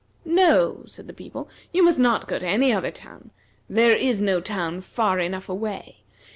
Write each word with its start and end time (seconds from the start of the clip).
"No," 0.25 0.83
said 0.87 1.05
the 1.05 1.13
people, 1.13 1.47
"you 1.71 1.83
must 1.83 1.99
not 1.99 2.27
go 2.27 2.39
to 2.39 2.47
any 2.47 2.73
other 2.73 2.89
town. 2.89 3.29
There 3.69 3.95
is 3.95 4.19
no 4.19 4.41
town 4.41 4.81
far 4.81 5.19
enough 5.19 5.47
away. 5.47 5.97